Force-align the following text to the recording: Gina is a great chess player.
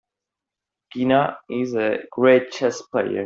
Gina 0.91 1.37
is 1.47 1.75
a 1.75 1.99
great 2.11 2.49
chess 2.49 2.81
player. 2.81 3.19